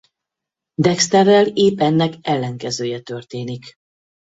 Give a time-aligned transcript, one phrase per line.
[0.81, 3.73] Dexterrel épp ennek ellenkezője történik.